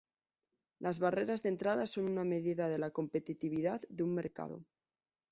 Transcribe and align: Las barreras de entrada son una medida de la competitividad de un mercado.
Las 0.79 0.99
barreras 0.99 1.43
de 1.43 1.49
entrada 1.49 1.85
son 1.85 2.05
una 2.05 2.23
medida 2.23 2.67
de 2.69 2.79
la 2.79 2.89
competitividad 2.89 3.81
de 3.87 4.01
un 4.01 4.15
mercado. 4.15 4.65